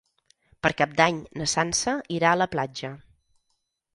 [0.65, 2.93] Per Cap d'Any na Sança irà a la platja.